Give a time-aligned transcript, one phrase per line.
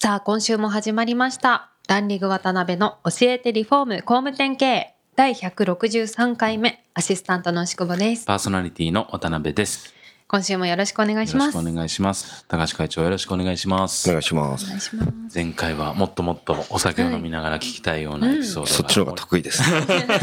[0.00, 9.92] さあ今週も始まりましたランリング渡辺の教えてリフォーム工務店経営第163回目アシスタントの牛久保ですパーソナリティの渡辺です。
[10.28, 12.44] 今週もよろしくお願いしますよろしくお願いします。
[12.46, 14.08] 高橋会長よろしくお願いします。
[14.08, 14.66] お願いします。
[14.66, 19.64] お願いします前回はもっともっとお酒を飲みながら聞きたいようなエピソードが、そっちの方が得意です。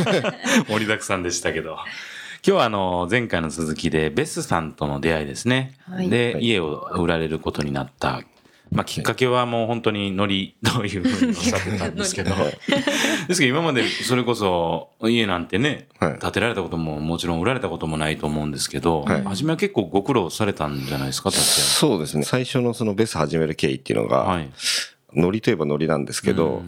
[0.72, 1.72] 盛りだくさんでしたけど。
[1.72, 1.80] 今
[2.44, 5.74] 日はあの前回の続きでベスさんとの出会いですね。
[5.90, 8.22] はいで、はい家を売られることになった。
[8.72, 12.36] まあきっかけはもう本当にノリというふうにおっしゃってたんですけど。
[13.28, 22.24] ですけど今までそれこそ家なんてね、はい建てられたことももちろん売られたこともないと思うんですけど、はい初めは結構ご苦労されたんじゃないですか、そうですね。
[22.24, 24.50] 最初のそのベス始める経緯っていうのが、はい。
[25.14, 26.62] ノリといえばノリなんですけど、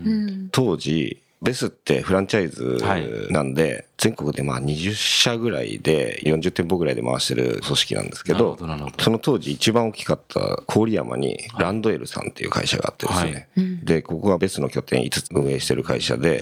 [0.51, 3.07] 当時、ベスってフランチャイズはい。
[3.31, 8.57] なんで、全国でまあ20社ぐらいで40店舗ぐらいで回してる組織なんですけど
[8.99, 13.85] その当時一番大きかった郡山にランドエルさんっていう会社があってですね、うん。
[13.85, 16.41] で、ここがベスの拠点5つ運営してる会社で。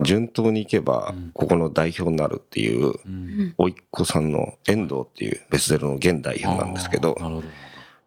[0.00, 3.54] 順当に行けば、ここの代表になるっていう、うん。
[3.56, 7.16] 甥っ子さんの遠藤っていうベスゼロの現代表なんですけど。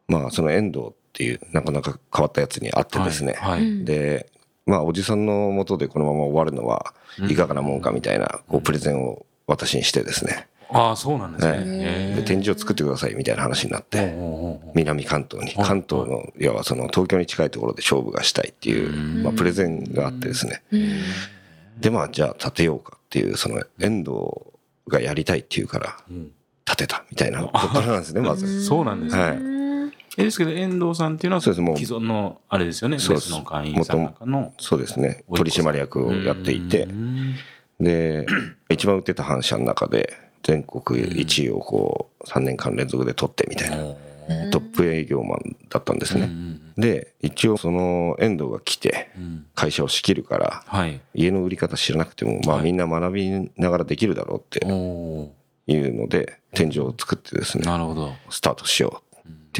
[0.08, 3.59] まあその遠藤っていうなかなか変わったやつに会ってですね、はい。
[3.59, 3.85] はい。
[3.85, 4.30] で、
[4.67, 6.93] まあおじさんのもとでこのまま終わるのは
[7.27, 12.15] いかがなもんかみたいな、こうプレゼンを私にしてですね、ああ、そうなんですね。
[12.15, 14.13] で展示を作ってくださいみたいな話になって、
[14.75, 15.65] 南関東に、はい。
[15.65, 20.99] 関東の、要はその東京に近いところで勝負がしたいっていう、まあプレゼンがあってですね、うん。
[21.79, 24.17] でまあじゃあ立てようかっていう、その遠藤
[24.87, 26.31] がやりたいっていうからうん。
[26.65, 28.65] 立てたみたいなことなんですね、まず。
[28.65, 29.21] そうなんですね。
[29.21, 29.56] はい
[30.17, 31.78] えですけど、遠藤さんっていうのは、そうですもう。
[31.78, 33.32] 既存の、あれですよね、そうです。
[33.32, 34.54] の会員さんの中の。
[34.60, 36.83] そうですね、取締役をやっていて。
[36.83, 37.36] う、ん。
[37.80, 38.26] で、
[38.70, 40.11] 一番売ってた反社の中で、
[40.44, 43.78] 全国1位をこう、3年間連続で取ってみたいな、
[44.52, 46.23] トップ営業マンだったんですね。
[46.23, 49.45] うんで、一応その遠藤が来て、うん。
[49.55, 51.02] 会社を仕切るから、はい。
[51.16, 52.66] 家の売り方知らなくても、まあはい。
[52.66, 55.32] みんな学びながらできるだろうってお
[55.66, 58.14] いうので、天井を作ってですーね、なるほど。
[58.30, 59.06] スタートしよう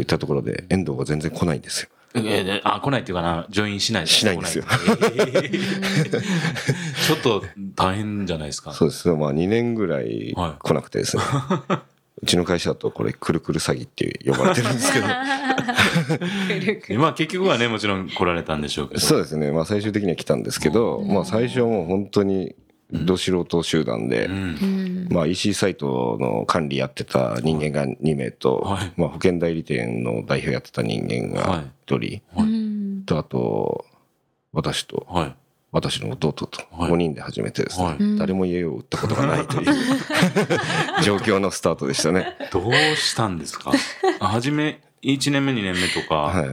[0.03, 1.89] って言ったところで、遠藤が全然来ないんですよ。
[2.15, 4.63] えーあ、来ないっていうかな、ジョインしないしないんですよ
[7.05, 7.43] ちょっと
[7.75, 8.73] 大変じゃないですか。
[8.73, 9.07] そうです。
[9.09, 11.23] まあ2年ぐらいはい来なくてですね。
[12.19, 18.99] うちの会社だとこれ、くるくる詐欺って呼ばれてるんですけど、まあ結局はね、もちろん来られたんでしょうけど。
[18.99, 19.51] そうですね。
[19.51, 22.55] まあ最終的には来たんですけど、まあ最初はもう本当に
[22.93, 24.33] ど素人集団でう、ん。
[24.33, 25.07] うん。
[25.11, 33.03] まあ EC サイトの管理やってた人間が2名とはい、まあ保険代理店の代表やってた人間が1人、うん。
[33.05, 33.85] とあと、
[34.53, 35.35] 私と、はい。
[35.73, 36.91] 私の弟とはい。
[36.91, 38.01] 5人で始めてですはい。
[38.03, 39.65] ね、誰も家を売ったことがないという
[41.03, 42.35] 状況のスタートでしたね。
[42.51, 43.71] どうしたんですか？
[44.19, 46.49] あ初め、1年目、2年目とかはい。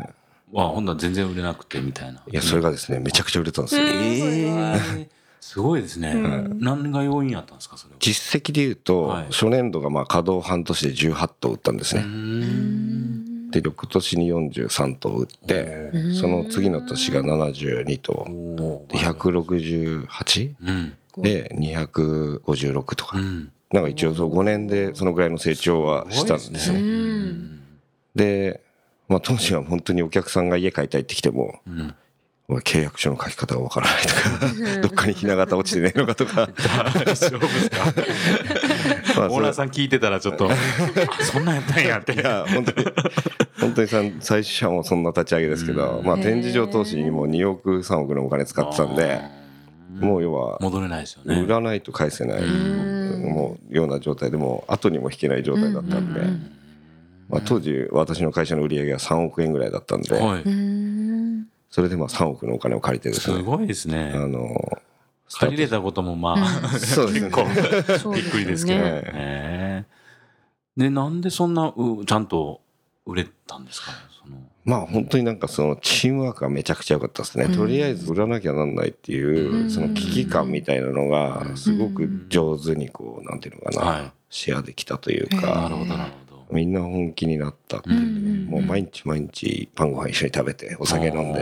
[0.53, 2.23] は、ほんなら全然売れなくてみたいな。
[2.31, 3.83] いや、それがですね、めちゃくちゃ売れたんですよ。
[3.84, 5.06] えー
[5.47, 6.15] すごいですね。
[6.59, 7.99] 何が要因やったんですか、それは？
[8.00, 12.03] 実績で言うと、はい初年度がまあ稼働半年で18頭売ったんですね。
[13.50, 18.27] で、翌年に43頭売って、その次の年が72頭。
[18.59, 20.55] おで、168?
[20.62, 20.93] うん。
[21.19, 23.19] で、256とか。
[23.19, 23.53] うん。
[23.71, 26.81] なんか一応そう5年でそのぐらいの成長はしたんですうね。
[26.81, 27.61] ん
[28.16, 28.62] で、
[29.09, 31.94] まあ当時は本当にお客さんが家買いたいって来ても、うん。
[32.47, 37.37] まあ契約書の書き方がわからないとか、どっかにひな形落ちてねえのかとか、大丈夫ですか？
[39.31, 40.55] オーナーさん聞いてたらちょっと、あ、
[41.25, 42.12] そんなんやったんやって。
[42.12, 42.87] いや、本当に、
[43.60, 49.20] 本当にさん最初はもうそんな立ち上げですけど、まあ展示場投資にも2億、3億のお金使ってたんで、
[50.00, 51.40] もう要は、戻れないですよね。
[51.40, 54.31] 売らないと返せない、もうような状態。
[54.31, 56.20] でもう後にも引けない状態だったんで、
[57.31, 60.43] まあ当時私の会社の売り上げは3億円ぐらいだったんで、はい。
[61.76, 64.12] うんそれでまあ3億のお金を借りてですね、すごいですあね。
[64.15, 64.49] の、
[65.41, 67.31] 借りれたこともまあ、そうですね。
[67.99, 68.85] そうびっくりですけど。
[68.85, 68.91] ね。
[69.12, 69.87] ね。
[70.76, 72.61] で、なんでそんな、うちゃんと
[73.06, 73.91] 売れたんですか？
[73.91, 74.37] ねその。
[74.65, 77.49] まあ本当になんかそのチームワークがめちゃくちゃ良かったですね。
[77.49, 84.03] とりあえず売らなきゃなんないっていう、その危機感みたいなのが、すごく上手にこう、なんていうのかはい。
[84.05, 86.34] な、シェアできたというなか、るほど、なるほど。
[86.55, 88.51] みんな本気になったっていうね。
[88.51, 91.41] もう毎日毎日晩ご飯一緒に食べて、お酒飲んで、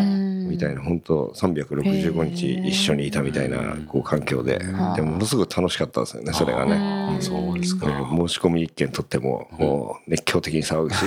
[0.00, 0.80] うんみたいな。
[0.80, 4.58] 本当365日一緒にいたみたいなこう環境で。
[4.58, 7.18] でものすごく楽しかったですよねそれがね。
[7.20, 7.86] そうですか。
[7.86, 11.04] 申し込み一件取ってももう熱狂的に騒ぐし。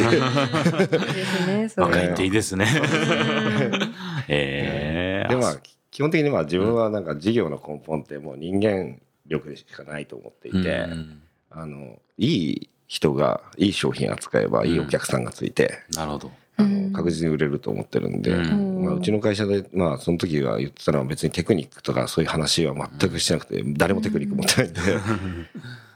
[1.75, 2.67] 若いっていいですね。
[4.29, 5.57] ええでまあ
[5.89, 10.61] 基本的にまあ自分はなんか事業の根本ってもう人間力でしかないと思っていて、う
[10.93, 11.21] ん。
[11.53, 16.31] あのいい人がいい商品扱えばいいお客さんがついて、なるほど。
[16.57, 18.83] あの確実に売れると思ってるんで、うん。
[18.83, 24.81] まあ、うちの会社で、まあ、その時は言ってたのは別にテクニックとかそういう話は全くしてなくて誰もテクニック持ってないんで。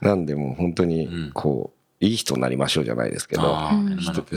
[0.00, 3.56] なんでもう本当にこういい人になりましょうじゃないですけど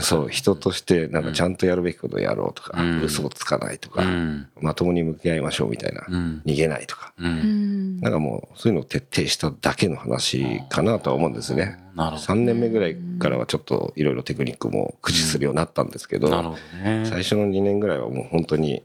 [0.00, 3.02] そう人としてなんかちゃんとやるべきことをやろうとかうん。
[3.02, 4.48] 嘘をつかないとかうん。
[4.60, 6.42] まともに向き合いましょうみたいなうん。
[6.46, 7.12] 逃げないとか。
[7.18, 7.98] ううん。
[7.98, 11.78] んなんかもうそういうのを徹底しただけの話かなとは思うんですね。
[11.94, 16.56] なるほ3年目ぐらいからはちょっといろいろテクニックも駆使するようになったんですけど、ど。
[16.82, 17.04] ね。
[17.04, 18.82] 最初の2年ぐらいはもう本当に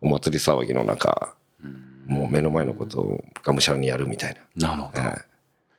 [0.00, 1.34] お祭り騒ぎの中、
[2.06, 4.68] もう目の前のことをがむしゃらにやるみたいな。
[4.74, 5.00] るほど。
[5.00, 5.10] な。
[5.10, 5.20] はい、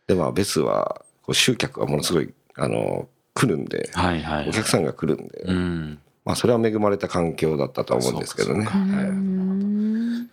[0.08, 4.50] でまあベスはこう集客がものすごいあの来るんで、はいはい。
[4.50, 6.00] お客さんが来るんで、うん。
[6.25, 8.68] まあそれは恵まれた環境だったとは思うんですけどね。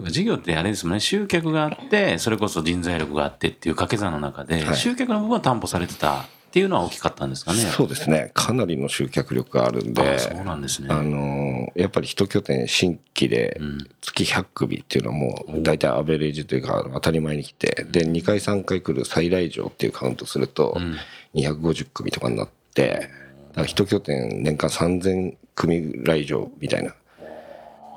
[0.00, 7.60] 事業ってあれですもんね、集客があって、それこそ人材力があってっていう掛け算の中で、はい集客の部分は担保されてたっていうのは大きかったんですかね？
[7.60, 8.30] そうですね。
[8.34, 10.88] かなりの集客力があるんで、あそうなんですね。
[10.90, 20.96] あのやっぱり一拠点新規でうん月100組っていうのはもう大体アベレージというか当たり前に来てで2回3回来る再来場っていうカウントするとん
[21.34, 23.10] 250組とかになって
[23.48, 26.94] だから一拠点年間3000組来場みたいな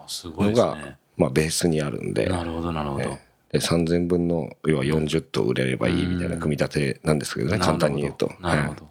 [0.08, 0.98] すごいのが。
[1.18, 3.18] まあベースにあるんでなるほど、なるほど。
[3.52, 8.28] で3000分の要は40頭売れればいいみたいな組み立てなんですけどね簡単に言うと。
[8.28, 8.88] はいなるほど。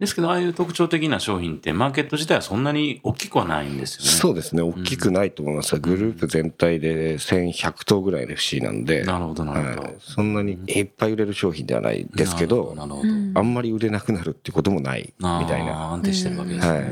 [0.00, 4.10] ですけど、ああいう特徴的な商品って、マーケット自体はそんなに大きくはないんですよね。
[4.10, 9.82] そうですね大きくないと思いますグループ全体で1100頭ぐらいの FC なんでなるほど、なるほど。
[9.82, 13.08] はいそんなにいっぱい売れる商品ではないですけどなるほど。
[13.34, 15.92] あんまり売れなくなるってこともないみたいな。
[15.92, 16.78] 安定してるわけですね。
[16.78, 16.84] はい。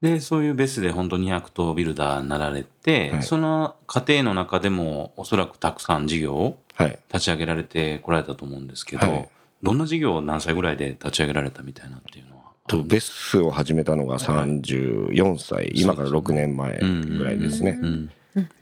[0.00, 6.98] で、そういうベスで本当200頭ビルダーになられて、はいその過程の中でもおそらくたくさん事業をはい。
[7.12, 9.28] 立ち上げられてこられたと思うんですけど、はい
[9.62, 12.42] どんな事業を何歳ぐらいで立ち上げられたみたいなっていうのは。
[12.66, 17.78] とベスを始めたのが34歳、今から6年前ぐらいですね。
[17.80, 18.10] うん。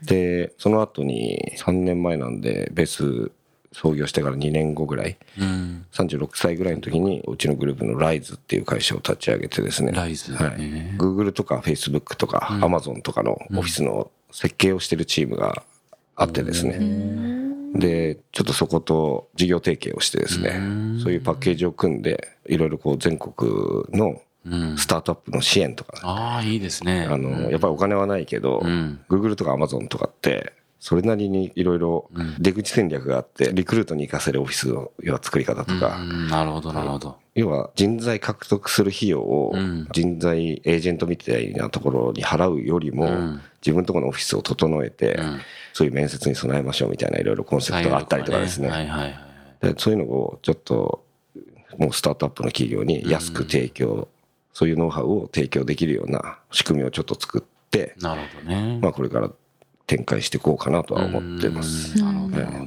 [0.01, 3.31] で、その後に3年前なんで、ベス
[3.73, 5.85] 創業してから2年後ぐらい、うん。
[5.91, 9.91] 36歳ぐらいの時に、うちのグループのライズっていう会社を立ち上げてですね。
[9.91, 10.33] ライズ。
[10.33, 10.59] はい。
[10.59, 15.63] ね Google とか Facebook とか Amazon とかのオフィスの設計をしてるチームが
[16.15, 16.79] あってですね。
[17.73, 20.59] で、ちょっとそこと事業提携をしてですね、
[21.03, 24.77] そういうパッケージを組んで、いろいろこう全国のうん。
[24.77, 27.05] スタートアップの支援とか、ああ、いいですね。
[27.09, 32.09] あの、やっぱりお金はないけど、ん Google とか Amazon とかって、それなりにいろいろ
[32.39, 37.17] 出口戦略があって、リクルートに活かせるオフィスの要は作り方とか、うんなるほど、なるほど。
[37.33, 39.87] 要は人材獲得する費用をん。
[39.91, 43.41] 人材エージェントみたいなところに払うよりもん。
[43.61, 45.39] 自分のところのオフィスを整えてん。
[45.73, 48.69] そういう面接に備えましょうみたいないろいろコンセプトがあったりとかですね。
[48.69, 49.19] はいはいはい。
[49.61, 51.03] でそういうのをちょっと
[51.77, 54.07] もうスタートアップの企業に安く提供
[54.53, 58.79] そういうノウハウを提供できるような仕組みをちょっと作ってなるほどね。
[58.81, 59.29] まあこれから
[59.87, 61.95] 展開していこうかなとは思ってます。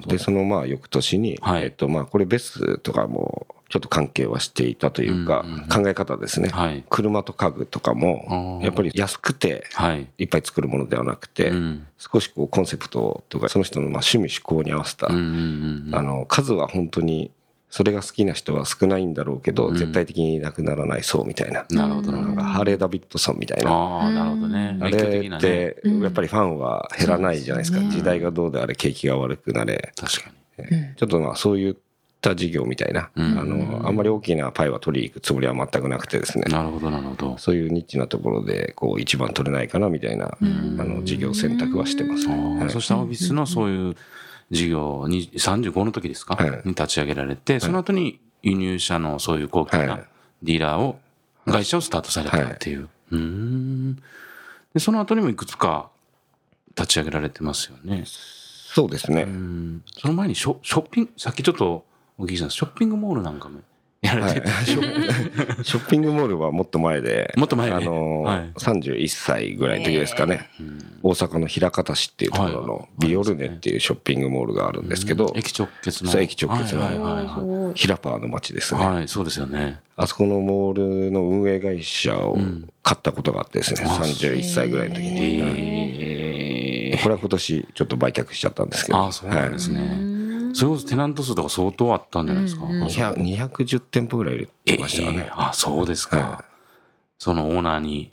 [0.07, 1.65] でそのまあ翌年に、はい。
[1.65, 6.83] えっとまあこれベスとかもちょっと関係はしていたというか、考え方ですね、はい。
[6.89, 10.09] 車と家具とかもやっぱり安くてはい。
[10.19, 11.87] いっぱい作るものではなくて、うん。
[11.99, 15.09] 少しこうコンセプトとかその人のまあ趣味嗜好に合わせた。
[15.09, 17.31] あの数は本当に
[17.71, 22.37] それが好きな人は少ないんだろうけど、絶対的になくならない層みたいな、なるほど、なるほど。
[22.37, 23.71] なんかハーレー・ダビッドソンみたいな。
[23.71, 24.77] ああ、なるほどね。
[24.81, 25.29] あれ。
[25.29, 27.79] って、やっぱりファンは減らないじゃないですか。
[27.89, 29.93] 時代がどうであれ、景気が悪くなれ。
[29.97, 30.67] 確かに。
[30.97, 31.75] ちょっとまあそういっ
[32.21, 36.45] た事業みたいな、あの、あんまり大きなパイは取りに行くつもりは全くなくてですね。
[36.49, 37.39] なるほど、なるほど。
[37.39, 40.37] そういうニッチなところで、こう、一番取れないかなみたいな、あ
[40.85, 42.59] の、事業選択はしてますね。
[42.63, 43.97] ああそしたらオフィスのそういう
[44.51, 50.05] 事業に35の時ですか、はいに立ち上げられて、その後に輸入車のそういう高級はない
[50.43, 50.99] ディーラーを、
[51.47, 52.89] 会社をスタートされたっていう。
[53.11, 53.97] うーん。
[54.75, 55.91] で、その後にもいくつか
[56.77, 58.05] 立ち上げられてますよね。
[58.07, 59.23] そうですね。
[59.23, 59.83] うん。
[59.99, 61.85] その前にショショッピング、さっきちょっと
[62.19, 63.61] お聞きしたんですショッピングモールなんかも
[64.03, 67.75] やらはいれてて、 ショッ ショッピングモールはもっと前で、もっと前で。
[67.75, 68.51] あの、はい。
[68.59, 70.49] 31歳ぐらいの時ですかね、
[71.03, 72.67] 大阪の枚方市っていうところはい。
[72.67, 76.19] のビオルネっていうショッピングモールがあるんですけど、駅直結の。
[76.19, 76.83] 駅直結の。
[76.83, 78.21] はいはいはいヒラパー。
[78.21, 78.81] の街ですね。
[78.85, 78.95] はい。
[78.97, 79.81] はい、そうですよね。
[79.97, 82.39] あそこのモールの運営会社を
[82.83, 85.41] 買ったことがあってですね、31歳ぐらいの時に。
[86.93, 88.99] えこれは今年ちょっと売却しちゃったんですけど。
[88.99, 89.81] ああ、そうなんですね。
[90.55, 92.65] それこそテナント数とか相当あったんじゃないですか？
[92.65, 95.19] うんうん200 210店舗ぐらい入れてましたかね。
[95.19, 96.19] ええあ、そうですか。
[96.19, 96.45] は
[97.19, 98.13] そのオーナーに、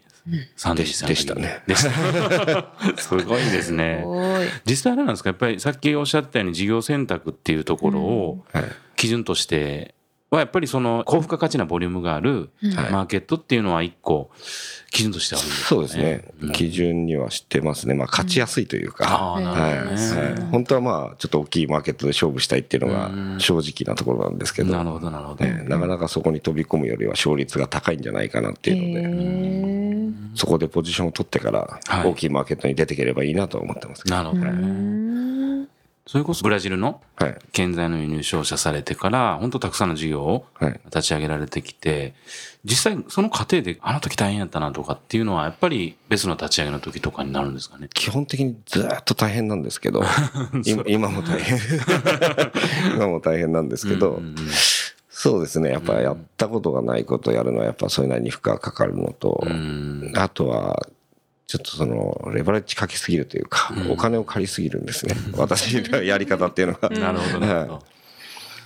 [0.58, 2.72] サンデーさんの時でしたねでした。
[3.01, 4.03] すごいですね。
[4.65, 5.29] 実際あれなんですか？
[5.29, 8.63] やっぱりさっきおっしゃったように事業選択っていうところをはい。
[8.98, 9.94] 基準として
[10.30, 12.92] はやっぱりその高付加価値なボリュームがあるはい。
[12.92, 14.30] マーケットっていうのは一個
[14.92, 16.26] 基準としてあるんですそうよですね。
[16.54, 17.94] 基準にはしてますね。
[17.94, 19.06] まあ、勝ちやすいというか。
[19.08, 20.42] ああ、なはい。
[20.52, 25.46] 本当はまあ、ちょっと大きいマーケットで勝負したいっていうのが正直なところなんですけど、なるほど、なるほど。
[25.46, 32.10] ねなかなかそこに飛び込むよりは勝率が高いんじゃないかなっていうので、へそこでポジションを取ってからはい。
[32.10, 34.16] 大きいマーケットに出ていければいいなとは思ってますけど。
[34.16, 35.07] なるほどね。
[36.08, 37.38] んそれこそブラジルのはい。
[37.52, 40.80] 建材の輸入商社されてから、本当たくさんの事業をはい。
[40.86, 42.14] 立ち上げられてきて、
[42.64, 47.90] 実際その過程であの時大変やったなとかっていうのはやっぱり別の立ち上げの時とかになるんですかね？
[47.94, 50.04] 基本的にずーっと大変なんですけど、
[50.66, 51.60] 今今も大変。
[52.96, 54.36] 今も大変なんですけど、うんうん
[55.20, 55.72] そうですね。
[55.72, 60.88] やっぱやったことがないことをやるのはやっぱそれなりに負荷がかかるのと、うんあとは、
[61.48, 65.16] ちょっとその、レバレッジかけすぎるというか、お金を借りすぎるんですね。
[65.38, 66.89] 私のやり方っていうのは。
[66.89, 67.84] なるほど、なるほど。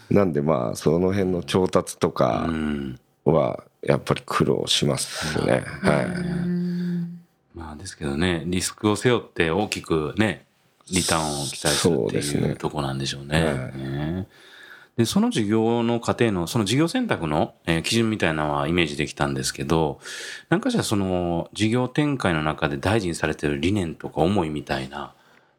[0.10, 5.64] なんでまあ、その辺の調達とかうんは、やっぱり苦労しますね。
[5.82, 6.08] はい。
[7.54, 10.46] まあですけどね、リスクを背負って大きくね、
[10.92, 13.44] リターンを期待するっていうとこなんでしょうね。
[13.44, 14.28] はいね
[14.98, 20.00] で、その事業の過程の、その事業選択の、えー基準みたいなのはイメージできたんですけど、
[20.50, 25.14] なんかじゃあその事業展開の中で大事にされてる理念とか思いみたいな、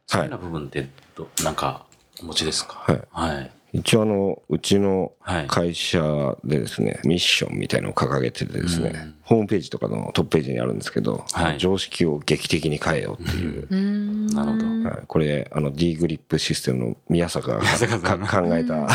[0.07, 1.85] そういうような部分ってど、なんか
[2.21, 2.83] お持ちですか？
[2.87, 3.01] はい。
[3.11, 3.51] はい。
[3.73, 5.47] 一応あの、うちのはい。
[5.47, 11.57] 会社でですね、ミッションみたいのを掲げててですね、ホームページとかのトップページにあるんですけど、はい。
[11.57, 14.27] 常識を劇的に変えようっていう、うん。
[14.27, 14.89] なるほど。
[14.89, 14.99] はい。
[15.07, 18.85] これ、あの、D グリップシステムの宮坂が考えた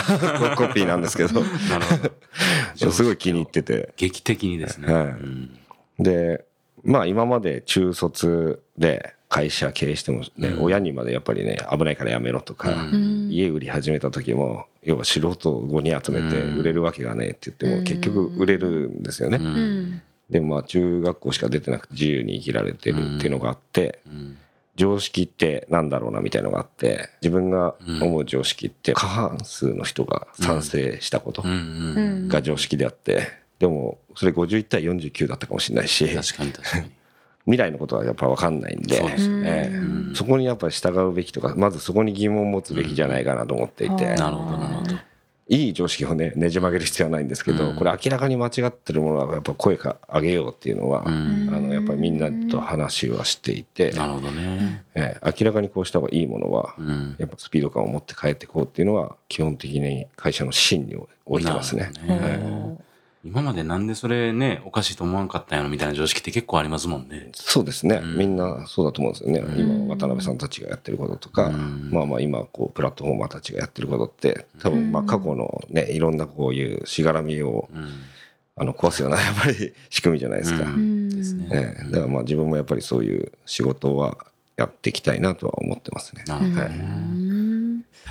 [0.56, 2.90] コピーなんですけど、なるほど。
[2.92, 4.92] すごい気に入ってて、劇的にですね。
[4.92, 5.04] はい。
[5.06, 5.50] うん。
[5.99, 6.44] で、
[6.85, 13.28] まあ今まで中卒で会社経営してもね、親にまでやっぱりね、危ないからやめろとか、ん。
[13.30, 19.38] 家売り始めた時も、要は素人を5人集めて売れるわけがねえって言っても、結局売れるんですよね。
[19.38, 20.02] うん。
[20.30, 24.38] でもまあ中学校しか出てなくて自由に生きられてるっていうのがあって、うん。
[24.76, 36.98] 常識ってなんだろうなみたいのがあって、自分が思う常識って過半数の人が賛成したことが常識であって、でもそれ51対49だったかもしれないし、確かに確かに。
[37.49, 39.17] 未来のことはやっぱ分かんないんで、ね。
[39.47, 40.14] ええ。
[40.14, 44.95] そこにやっぱり従うべきとか、まずそこに疑問を持つべきじゃないかなと思っていて、なるほど、なるほど。
[45.50, 54.85] いい常識をね、ねじ曲げる必要はないんですけど、これ明らかに間違ってるものはやっぱ声か上げようっていうのは、あの、やっぱりみんなと話はしていて、なるほどね。
[54.95, 55.33] ええ。
[55.38, 57.17] 明らかにこうした方がいいものは、うん。
[57.19, 61.93] やっぱスピード感を持って帰っていこうっていうのは、基本的に会社の芯に置いてますね。
[62.07, 62.88] なるほどね
[63.25, 67.30] 今までなんでそれね、おかしいと思わんかったんやろみたいな常識って結構ありますもんね。
[67.34, 68.00] そうですね。
[68.00, 69.42] みんなそうだと思うんですよね。
[69.56, 77.88] 今、渡辺さんたちがやってることとか、まあまあ今、こう、プラットフォーマーたちがやってることって、多分、まあ過去のね、いろんなこういうしがらみを、うん。
[78.60, 80.64] あの、壊すような、 やっぱり仕組みじゃないですか。
[80.64, 81.48] うんですね。
[81.52, 84.16] ええだからまあ自分もやっぱりそういう仕事は
[84.56, 86.25] やっていきたいなとは思ってますね。
[86.26, 87.38] なるほどはいうん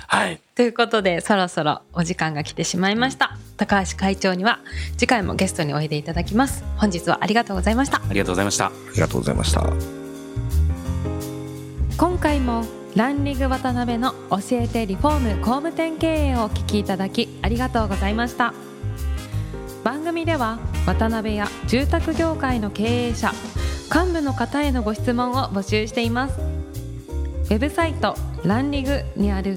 [0.06, 0.40] はい。
[0.54, 4.60] ということでそろそろお時間が来てしまいました高橋会長には
[4.96, 8.66] 次回もゲストにおいでいただきます本日はありがとうございましたありがとうございました。
[8.66, 9.98] ありがとうございました。
[11.98, 12.64] 今回も
[12.94, 18.54] ランリング渡辺の教えてリフォーム工務店経営をお聞きいただきありがとうございました
[19.82, 23.32] 番組では渡辺や住宅業界の経営者
[23.92, 28.14] 幹部の方へのご質問を募集していますウェブサイト
[28.44, 29.56] ランリグにある